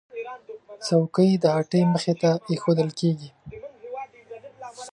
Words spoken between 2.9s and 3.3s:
کېږي.